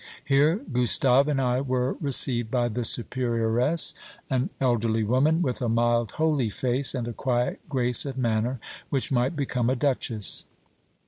Here 0.25 0.55
Gustave 0.55 1.27
and 1.29 1.39
I 1.39 1.61
were 1.61 1.93
received 2.01 2.49
by 2.49 2.69
the 2.69 2.83
superioress, 2.85 3.93
an 4.31 4.49
elderly 4.59 5.03
woman, 5.03 5.43
with 5.43 5.61
a 5.61 5.69
mild 5.69 6.13
holy 6.13 6.49
face, 6.49 6.95
and 6.95 7.07
a 7.07 7.13
quiet 7.13 7.59
grace 7.69 8.03
of 8.07 8.17
manner 8.17 8.59
which 8.89 9.11
might 9.11 9.35
become 9.35 9.69
a 9.69 9.75
duchess. 9.75 10.45